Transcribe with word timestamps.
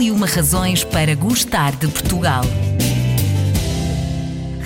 E 0.00 0.10
uma 0.10 0.26
razões 0.26 0.82
para 0.82 1.14
gostar 1.14 1.76
de 1.76 1.86
Portugal. 1.86 2.42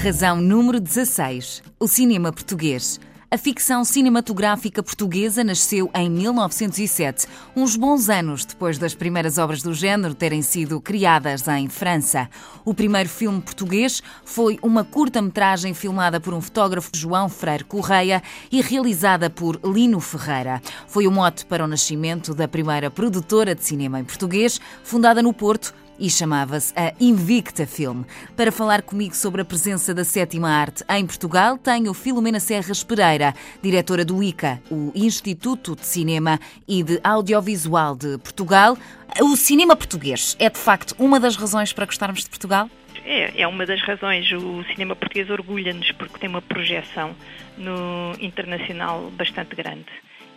Razão 0.00 0.40
número 0.40 0.78
16. 0.78 1.60
O 1.80 1.88
cinema 1.88 2.32
português. 2.32 3.00
A 3.34 3.36
ficção 3.36 3.84
cinematográfica 3.84 4.80
portuguesa 4.80 5.42
nasceu 5.42 5.90
em 5.92 6.08
1907, 6.08 7.26
uns 7.56 7.74
bons 7.74 8.08
anos 8.08 8.44
depois 8.44 8.78
das 8.78 8.94
primeiras 8.94 9.38
obras 9.38 9.60
do 9.60 9.74
género 9.74 10.14
terem 10.14 10.40
sido 10.40 10.80
criadas 10.80 11.48
em 11.48 11.68
França. 11.68 12.30
O 12.64 12.72
primeiro 12.72 13.08
filme 13.08 13.40
português 13.40 14.00
foi 14.24 14.56
uma 14.62 14.84
curta-metragem 14.84 15.74
filmada 15.74 16.20
por 16.20 16.32
um 16.32 16.40
fotógrafo 16.40 16.92
João 16.94 17.28
Freire 17.28 17.64
Correia 17.64 18.22
e 18.52 18.62
realizada 18.62 19.28
por 19.28 19.58
Lino 19.64 19.98
Ferreira. 19.98 20.62
Foi 20.86 21.04
o 21.04 21.10
mote 21.10 21.44
para 21.44 21.64
o 21.64 21.66
nascimento 21.66 22.36
da 22.36 22.46
primeira 22.46 22.88
produtora 22.88 23.52
de 23.52 23.64
cinema 23.64 23.98
em 23.98 24.04
português, 24.04 24.60
fundada 24.84 25.20
no 25.20 25.32
Porto 25.32 25.74
e 25.98 26.10
chamava-se 26.10 26.72
a 26.76 26.92
Invicta 27.00 27.66
Film. 27.66 28.02
Para 28.36 28.52
falar 28.52 28.82
comigo 28.82 29.14
sobre 29.14 29.42
a 29.42 29.44
presença 29.44 29.94
da 29.94 30.04
sétima 30.04 30.48
arte 30.48 30.84
em 30.88 31.06
Portugal, 31.06 31.58
tenho 31.58 31.94
Filomena 31.94 32.40
Serras 32.40 32.82
Pereira, 32.82 33.34
diretora 33.62 34.04
do 34.04 34.22
ICA, 34.22 34.60
o 34.70 34.92
Instituto 34.94 35.76
de 35.76 35.86
Cinema 35.86 36.38
e 36.66 36.82
de 36.82 37.00
Audiovisual 37.02 37.96
de 37.96 38.18
Portugal. 38.18 38.76
O 39.20 39.36
cinema 39.36 39.76
português 39.76 40.36
é 40.38 40.50
de 40.50 40.58
facto 40.58 40.94
uma 40.98 41.20
das 41.20 41.36
razões 41.36 41.72
para 41.72 41.86
gostarmos 41.86 42.24
de 42.24 42.30
Portugal? 42.30 42.68
É, 43.04 43.42
é 43.42 43.46
uma 43.46 43.66
das 43.66 43.80
razões. 43.82 44.30
O 44.32 44.64
cinema 44.72 44.96
português 44.96 45.28
orgulha-nos 45.30 45.92
porque 45.92 46.18
tem 46.18 46.28
uma 46.28 46.42
projeção 46.42 47.14
no 47.56 48.14
internacional 48.20 49.10
bastante 49.16 49.54
grande 49.54 49.86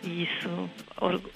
e 0.04 0.24
isso 0.24 0.70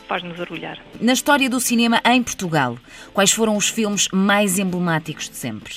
faz-nos 0.07 0.39
orgulhar. 0.39 0.79
Na 1.01 1.13
história 1.13 1.49
do 1.49 1.61
cinema 1.61 2.01
em 2.05 2.23
Portugal, 2.23 2.79
quais 3.13 3.33
foram 3.33 3.57
os 3.57 3.69
filmes 3.69 4.09
mais 4.13 4.59
emblemáticos 4.59 5.29
de 5.29 5.37
sempre? 5.37 5.75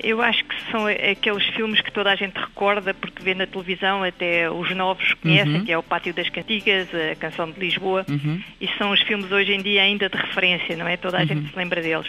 Eu 0.00 0.22
acho 0.22 0.44
que 0.44 0.54
são 0.70 0.86
aqueles 0.86 1.44
filmes 1.48 1.80
que 1.80 1.90
toda 1.90 2.12
a 2.12 2.14
gente 2.14 2.38
recorda 2.38 2.94
porque 2.94 3.20
vê 3.20 3.34
na 3.34 3.46
televisão, 3.46 4.04
até 4.04 4.48
os 4.48 4.74
novos 4.74 5.12
conhecem, 5.14 5.56
uhum. 5.56 5.64
que 5.64 5.72
é 5.72 5.78
o 5.78 5.82
Pátio 5.82 6.14
das 6.14 6.28
Cantigas, 6.28 6.88
a 6.94 7.16
Canção 7.16 7.50
de 7.50 7.58
Lisboa, 7.58 8.06
uhum. 8.08 8.40
e 8.60 8.68
são 8.78 8.92
os 8.92 9.00
filmes 9.02 9.30
hoje 9.32 9.52
em 9.52 9.60
dia 9.60 9.82
ainda 9.82 10.08
de 10.08 10.16
referência, 10.16 10.76
não 10.76 10.86
é? 10.86 10.96
Toda 10.96 11.18
a 11.18 11.22
uhum. 11.22 11.26
gente 11.26 11.50
se 11.50 11.56
lembra 11.56 11.82
deles. 11.82 12.08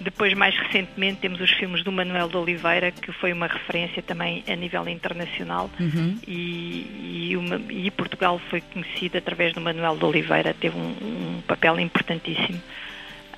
Depois, 0.00 0.34
mais 0.34 0.54
recentemente, 0.56 1.20
temos 1.20 1.40
os 1.40 1.50
filmes 1.52 1.82
do 1.82 1.90
Manuel 1.90 2.28
de 2.28 2.36
Oliveira, 2.36 2.90
que 2.90 3.12
foi 3.12 3.32
uma 3.32 3.46
referência 3.46 4.02
também 4.02 4.44
a 4.46 4.54
nível 4.54 4.86
internacional, 4.88 5.70
uhum. 5.80 6.18
e, 6.26 7.30
e, 7.30 7.36
uma, 7.36 7.56
e, 7.70 7.90
Portugal 7.90 8.38
foi 8.50 8.60
conhecido 8.60 9.16
através 9.16 9.54
do 9.54 9.60
Manuel 9.60 9.96
de 9.96 10.04
Oliveira, 10.04 10.54
teve 10.54 10.76
um, 10.76 11.36
um 11.38 11.42
papel 11.46 11.80
importantíssimo 11.80 12.60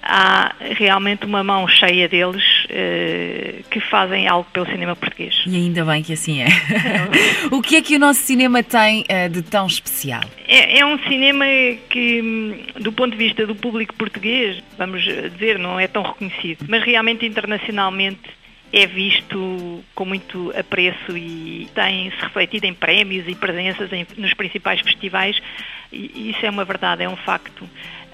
há 0.03 0.55
realmente 0.61 1.27
uma 1.27 1.45
mão 1.45 1.67
cheia 1.69 2.09
deles 2.09 2.58
uh, 2.69 3.63
que 3.71 3.81
fazem 3.81 4.27
algo 4.29 4.49
pelo 4.53 4.67
cinema 4.67 4.95
português. 4.95 5.43
E 5.47 5.57
ainda 5.57 5.85
bem 5.85 6.03
que 6.03 6.13
assim 6.13 6.43
é. 6.43 6.47
o 7.51 7.63
que 7.63 7.77
é 7.77 7.83
que 7.83 7.97
o 7.97 7.99
nosso 7.99 8.21
cinema 8.21 8.63
tem 8.63 9.03
uh, 9.03 9.29
de 9.29 9.43
tão 9.43 9.67
especial? 9.67 10.23
É, 10.47 10.79
é, 10.79 10.87
um 10.87 10.99
cinema 11.01 11.45
que, 11.89 12.23
hum, 12.23 12.59
do 12.81 12.93
ponto 12.93 13.13
de 13.13 13.19
vista 13.19 13.47
do 13.47 13.55
público 13.55 13.95
português, 13.95 14.63
vamos 14.77 15.03
dizer, 15.03 15.59
não 15.59 15.79
é 15.79 15.87
tão 15.87 16.03
reconhecido, 16.03 16.67
mas 16.69 16.83
realmente 16.83 17.27
internacionalmente 17.27 18.39
é 18.73 18.87
visto 18.87 19.83
com 19.95 20.05
muito 20.05 20.53
apreço 20.57 21.17
e 21.17 21.69
tem-se 21.75 22.17
refletido 22.21 22.67
em 22.67 22.75
prémios 22.75 23.27
e 23.27 23.35
presenças 23.35 23.91
em, 23.93 24.07
nos 24.17 24.35
principais 24.35 24.81
festivais, 24.81 25.41
e 25.91 26.31
isso 26.31 26.45
é 26.45 26.51
uma 26.51 26.65
verdade, 26.65 27.03
é 27.03 27.09
um 27.09 27.17
facto. 27.17 27.69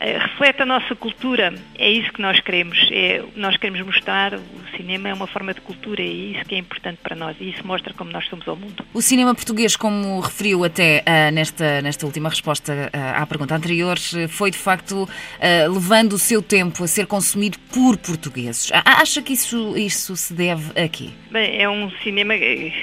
Eh, 0.05 0.19
reflete 0.19 0.61
a 0.61 0.67
nossa 0.67 0.95
cultura, 0.95 1.55
é 1.79 1.91
isso 1.91 2.13
que 2.13 2.21
nós 2.21 2.39
queremos. 2.39 2.79
É, 2.93 3.25
nós 3.37 3.57
queremos 3.57 3.81
mostrar 3.81 4.35
o 4.35 4.77
cinema 4.77 5.09
é 5.09 5.15
uma 5.15 5.27
forma 5.27 5.55
de 5.55 5.63
cultura 5.63 6.03
e 6.03 6.35
é 6.35 6.39
isso 6.39 6.45
que 6.45 6.55
é 6.55 6.59
importante 6.59 6.99
para 7.03 7.17
nós 7.17 7.35
e 7.41 7.49
isso 7.49 7.67
mostra 7.67 7.95
como 7.95 8.13
nós 8.13 8.29
somos 8.29 8.47
ao 8.47 8.55
mundo. 8.55 8.85
O 8.93 9.01
cinema 9.01 9.35
português, 9.35 9.77
como 9.77 10.21
referiu 10.21 10.63
até 10.63 11.03
uh, 11.03 11.33
nesta, 11.33 11.81
nesta 11.81 12.05
última 12.05 12.29
resposta 12.29 12.91
uh, 12.93 13.23
à 13.23 13.27
pergunta 13.27 13.55
anterior, 13.55 13.97
foi 14.29 14.51
de 14.51 14.59
facto 14.59 15.05
uh, 15.05 15.73
levando 15.73 16.13
o 16.13 16.19
seu 16.19 16.43
tempo 16.43 16.85
a 16.85 16.87
ser 16.87 17.07
consumido 17.07 17.59
por 17.73 17.97
portugueses. 17.97 18.71
Acha 18.85 19.23
que 19.23 19.33
isso, 19.33 19.75
isso 19.75 20.15
se 20.17 20.35
deve 20.35 20.79
a 20.79 20.87
quê? 20.87 21.09
Bem, 21.31 21.63
é 21.63 21.71
um 21.71 21.91
cinema 22.03 22.37
que 22.37 22.75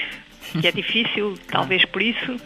é 0.66 0.72
difícil, 0.72 1.38
talvez 1.48 1.84
por 1.84 2.02
isso. 2.02 2.36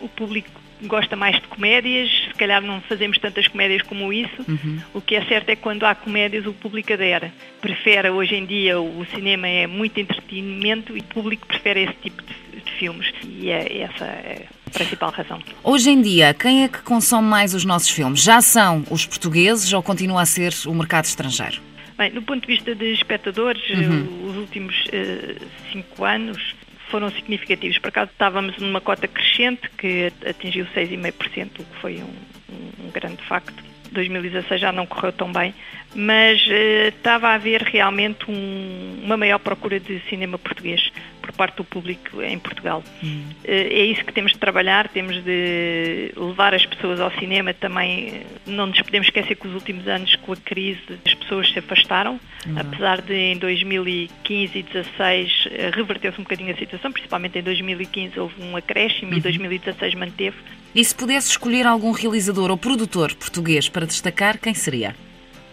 o 0.00 0.08
público 0.08 0.64
gosta 0.86 1.16
mais 1.16 1.36
de 1.36 1.42
comédias, 1.48 2.10
se 2.28 2.34
calhar 2.34 2.62
não 2.62 2.80
fazemos 2.82 3.18
tantas 3.18 3.46
comédias 3.48 3.82
como 3.82 4.12
isso. 4.12 4.44
Uhum. 4.48 4.80
O 4.92 5.00
que 5.00 5.14
é 5.14 5.24
certo 5.24 5.48
é 5.48 5.56
que 5.56 5.62
quando 5.62 5.84
há 5.84 5.94
comédias 5.94 6.46
o 6.46 6.52
público 6.52 6.92
adera. 6.92 7.32
Prefere, 7.60 8.10
hoje 8.10 8.34
em 8.34 8.46
dia, 8.46 8.80
o 8.80 9.04
cinema 9.14 9.48
é 9.48 9.66
muito 9.66 9.98
entretenimento 9.98 10.96
e 10.96 11.00
o 11.00 11.04
público 11.04 11.46
prefere 11.46 11.84
esse 11.84 11.94
tipo 12.02 12.22
de, 12.22 12.60
de 12.60 12.72
filmes. 12.72 13.12
E 13.24 13.50
é 13.50 13.82
essa 13.82 14.04
é 14.04 14.46
a 14.66 14.70
principal 14.70 15.10
razão. 15.10 15.40
Hoje 15.62 15.90
em 15.90 16.00
dia, 16.00 16.34
quem 16.34 16.64
é 16.64 16.68
que 16.68 16.82
consome 16.82 17.28
mais 17.28 17.54
os 17.54 17.64
nossos 17.64 17.90
filmes? 17.90 18.22
Já 18.22 18.40
são 18.40 18.84
os 18.90 19.06
portugueses 19.06 19.72
ou 19.72 19.82
continua 19.82 20.22
a 20.22 20.26
ser 20.26 20.52
o 20.66 20.74
mercado 20.74 21.04
estrangeiro? 21.04 21.60
Bem, 21.96 22.10
do 22.10 22.22
ponto 22.22 22.40
de 22.40 22.46
vista 22.48 22.74
de 22.74 22.92
espectadores, 22.92 23.62
uhum. 23.70 24.30
os 24.30 24.36
últimos 24.36 24.74
uh, 24.86 25.46
cinco 25.70 26.04
anos 26.04 26.54
foram 26.94 27.10
significativos. 27.10 27.76
Por 27.78 27.88
acaso 27.88 28.12
estávamos 28.12 28.56
numa 28.58 28.80
cota 28.80 29.08
crescente 29.08 29.68
que 29.76 30.12
atingiu 30.24 30.64
6,5%, 30.66 31.58
o 31.58 31.64
que 31.64 31.80
foi 31.80 31.96
um, 31.96 32.86
um 32.86 32.90
grande 32.92 33.20
facto. 33.24 33.64
2016 33.90 34.60
já 34.60 34.70
não 34.70 34.86
correu 34.86 35.12
tão 35.12 35.32
bem, 35.32 35.52
mas 35.92 36.40
uh, 36.46 36.88
estava 36.88 37.30
a 37.30 37.34
haver 37.34 37.62
realmente 37.62 38.30
um, 38.30 39.00
uma 39.02 39.16
maior 39.16 39.40
procura 39.40 39.80
de 39.80 39.98
cinema 40.08 40.38
português 40.38 40.92
por 41.13 41.13
parte 41.34 41.56
do 41.56 41.64
público 41.64 42.22
em 42.22 42.38
Portugal. 42.38 42.82
Hum. 43.02 43.24
Uh, 43.44 43.48
é 43.48 43.84
isso 43.84 44.04
que 44.04 44.12
temos 44.12 44.32
de 44.32 44.38
trabalhar, 44.38 44.88
temos 44.88 45.22
de 45.22 46.12
levar 46.16 46.54
as 46.54 46.64
pessoas 46.66 47.00
ao 47.00 47.10
cinema 47.18 47.52
também. 47.52 48.22
Não 48.46 48.66
nos 48.66 48.80
podemos 48.80 49.08
esquecer 49.08 49.34
que 49.36 49.46
os 49.46 49.54
últimos 49.54 49.86
anos, 49.88 50.14
com 50.16 50.32
a 50.32 50.36
crise, 50.36 50.98
as 51.04 51.14
pessoas 51.14 51.50
se 51.50 51.58
afastaram, 51.58 52.20
hum. 52.46 52.54
apesar 52.56 53.00
de 53.00 53.14
em 53.14 53.36
2015 53.38 54.58
e 54.58 54.62
2016 54.62 55.48
eh, 55.50 55.70
reverter-se 55.72 56.20
um 56.20 56.24
bocadinho 56.24 56.52
a 56.52 56.56
situação, 56.56 56.92
principalmente 56.92 57.38
em 57.38 57.42
2015 57.42 58.18
houve 58.18 58.42
um 58.42 58.56
acréscimo 58.56 59.12
uhum. 59.12 59.18
e 59.18 59.20
2016 59.20 59.94
manteve. 59.94 60.36
E 60.74 60.84
se 60.84 60.94
pudesse 60.94 61.30
escolher 61.30 61.66
algum 61.66 61.92
realizador 61.92 62.50
ou 62.50 62.56
produtor 62.56 63.14
português 63.14 63.68
para 63.68 63.86
destacar, 63.86 64.38
quem 64.38 64.54
seria? 64.54 64.94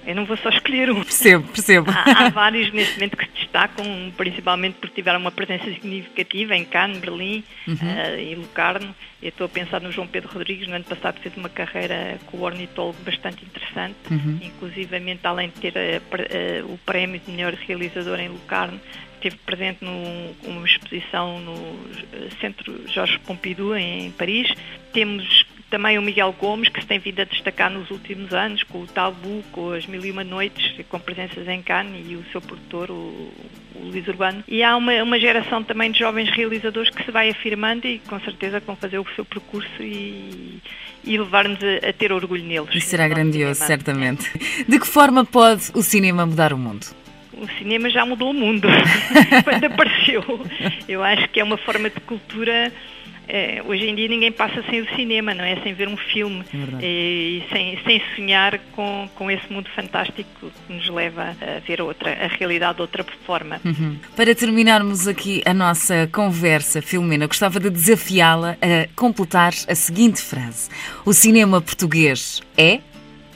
Eu 0.05 0.15
não 0.15 0.25
vou 0.25 0.35
só 0.37 0.49
escolher 0.49 0.89
um. 0.91 1.03
Percebo, 1.03 1.47
percebo. 1.47 1.91
Há, 1.91 2.25
há, 2.25 2.29
vários 2.29 2.71
neste 2.71 2.95
momento 2.95 3.17
que 3.17 3.25
se 3.25 3.31
destacam, 3.31 3.85
principalmente 4.17 4.75
porque 4.79 4.95
tiveram 4.95 5.19
uma 5.19 5.31
presença 5.31 5.65
significativa 5.65 6.55
em 6.55 6.65
Cannes, 6.65 6.97
Berlim 6.97 7.43
uhum. 7.67 7.75
uh, 7.75 8.19
e 8.19 8.35
Locarno. 8.35 8.95
Eu 9.21 9.29
estou 9.29 9.45
a 9.45 9.49
pensar 9.49 9.79
no 9.81 9.91
João 9.91 10.07
Pedro 10.07 10.31
Rodrigues, 10.33 10.67
no 10.67 10.75
ano 10.75 10.85
passado 10.85 11.19
fez 11.19 11.35
uma 11.37 11.49
carreira 11.49 12.17
com 12.25 12.37
o 12.37 12.41
ornitólogo 12.41 12.97
bastante 13.03 13.45
interessante, 13.45 13.95
uhum. 14.09 14.39
inclusivamente 14.41 15.19
além 15.23 15.49
de 15.49 15.55
ter 15.55 15.73
uh, 15.73 16.65
uh, 16.65 16.73
o 16.73 16.77
prémio 16.79 17.21
de 17.23 17.31
melhor 17.31 17.53
realizador 17.53 18.19
em 18.19 18.29
Locarno, 18.29 18.79
esteve 19.15 19.35
presente 19.45 19.79
numa 19.83 20.65
exposição 20.65 21.39
no 21.39 21.79
Centro 22.39 22.89
Jorge 22.89 23.19
Pompidou, 23.19 23.77
em 23.77 24.09
Paris. 24.11 24.51
Temos 24.91 25.45
também 25.71 25.97
o 25.97 26.01
Miguel 26.01 26.35
Gomes, 26.37 26.69
que 26.69 26.81
se 26.81 26.85
tem 26.85 26.99
vindo 26.99 27.21
a 27.21 27.23
destacar 27.23 27.71
nos 27.71 27.89
últimos 27.89 28.33
anos, 28.33 28.61
com 28.63 28.81
o 28.81 28.87
Tabu, 28.87 29.41
com 29.51 29.71
as 29.71 29.87
Mil 29.87 30.05
e 30.05 30.11
Uma 30.11 30.23
Noites, 30.23 30.85
com 30.89 30.99
presenças 30.99 31.47
em 31.47 31.61
Cannes, 31.61 32.05
e 32.07 32.15
o 32.15 32.23
seu 32.31 32.41
produtor, 32.41 32.91
o, 32.91 33.31
o 33.75 33.85
Luís 33.85 34.05
Urbano. 34.07 34.43
E 34.47 34.61
há 34.61 34.75
uma, 34.75 35.01
uma 35.01 35.17
geração 35.17 35.63
também 35.63 35.89
de 35.89 35.99
jovens 35.99 36.29
realizadores 36.29 36.89
que 36.89 37.03
se 37.03 37.09
vai 37.09 37.29
afirmando 37.29 37.87
e 37.87 37.99
com 37.99 38.19
certeza 38.19 38.59
vão 38.59 38.75
fazer 38.75 38.99
o 38.99 39.05
seu 39.15 39.23
percurso 39.23 39.81
e, 39.81 40.59
e 41.05 41.17
levar-nos 41.17 41.59
a, 41.63 41.89
a, 41.89 41.93
ter 41.93 42.11
orgulho 42.11 42.43
neles. 42.43 42.75
Isso 42.75 42.87
será 42.87 43.07
grandioso, 43.07 43.63
certamente. 43.63 44.29
De 44.67 44.77
que 44.77 44.85
forma 44.85 45.23
pode 45.23 45.71
o 45.73 45.81
cinema 45.81 46.25
mudar 46.25 46.53
o 46.53 46.57
mundo? 46.57 46.85
o 47.33 47.47
cinema 47.57 47.89
já 47.89 48.05
mudou 48.05 48.29
o 48.29 48.33
mundo 48.33 48.67
quando 49.43 49.63
apareceu. 49.63 50.23
Eu 50.87 51.03
acho 51.03 51.27
que 51.29 51.39
é 51.39 51.43
uma 51.43 51.57
forma 51.57 51.89
de 51.89 51.99
cultura 52.01 52.71
é, 53.33 53.63
hoje 53.65 53.87
em 53.87 53.95
dia 53.95 54.09
ninguém 54.09 54.31
passa 54.31 54.61
sem 54.69 54.81
o 54.81 54.95
cinema, 54.95 55.33
não 55.33 55.45
é? 55.45 55.55
Sem 55.63 55.73
ver 55.73 55.87
um 55.87 55.95
filme 55.95 56.43
é 56.81 56.85
e 56.85 57.43
sem, 57.49 57.79
sem 57.85 58.01
sonhar 58.13 58.59
com, 58.75 59.09
com 59.15 59.31
esse 59.31 59.51
mundo 59.51 59.69
fantástico 59.73 60.51
que 60.67 60.73
nos 60.73 60.89
leva 60.89 61.33
a 61.41 61.59
ver 61.65 61.81
outra, 61.81 62.11
a 62.11 62.27
realidade 62.27 62.75
de 62.75 62.81
outra 62.81 63.05
forma. 63.25 63.61
Uhum. 63.63 63.95
Para 64.17 64.35
terminarmos 64.35 65.07
aqui 65.07 65.41
a 65.45 65.53
nossa 65.53 66.09
conversa, 66.11 66.81
Filomena, 66.81 67.25
gostava 67.25 67.57
de 67.57 67.69
desafiá-la 67.69 68.57
a 68.61 68.89
completar 68.97 69.53
a 69.65 69.75
seguinte 69.75 70.21
frase: 70.21 70.69
O 71.05 71.13
cinema 71.13 71.61
português 71.61 72.41
é 72.57 72.81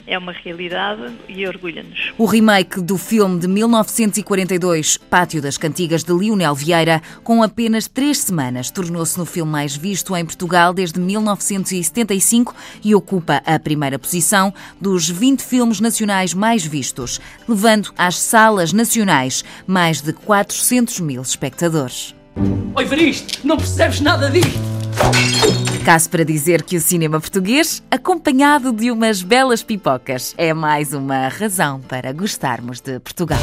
é 0.06 0.16
uma 0.16 0.32
realidade 0.32 1.12
e 1.28 1.46
orgulha-nos. 1.46 2.12
O 2.16 2.26
remake 2.26 2.80
do 2.80 2.96
filme 2.96 3.38
de 3.40 3.48
1942, 3.48 4.96
Pátio 4.96 5.42
das 5.42 5.58
Cantigas 5.58 6.04
de 6.04 6.12
Lionel 6.12 6.54
Vieira, 6.54 7.02
com 7.24 7.42
apenas 7.42 7.88
três 7.88 8.18
semanas, 8.18 8.70
tornou-se 8.70 9.18
no 9.18 9.26
filme 9.26 9.50
mais 9.50 9.76
visto 9.76 10.16
em 10.16 10.24
Portugal 10.24 10.72
desde 10.72 11.00
1975 11.00 12.54
e 12.84 12.94
ocupa 12.94 13.42
a 13.44 13.58
primeira 13.58 13.98
posição 13.98 14.52
dos 14.80 15.08
20 15.08 15.42
filmes 15.42 15.80
nacionais 15.80 16.32
mais 16.32 16.64
vistos, 16.64 17.20
levando 17.48 17.92
às 17.98 18.18
salas 18.18 18.72
nacionais 18.72 19.44
mais 19.66 20.00
de 20.00 20.12
400 20.12 21.00
mil 21.00 21.22
espectadores. 21.22 22.14
Oi, 22.74 22.84
Varisto, 22.84 23.46
não 23.46 23.56
percebes 23.56 24.00
nada 24.00 24.30
disto! 24.30 25.65
Caso 25.86 26.10
para 26.10 26.24
dizer 26.24 26.64
que 26.64 26.76
o 26.76 26.80
cinema 26.80 27.20
português, 27.20 27.80
acompanhado 27.88 28.72
de 28.72 28.90
umas 28.90 29.22
belas 29.22 29.62
pipocas, 29.62 30.34
é 30.36 30.52
mais 30.52 30.92
uma 30.92 31.28
razão 31.28 31.80
para 31.80 32.12
gostarmos 32.12 32.80
de 32.80 32.98
Portugal. 32.98 33.38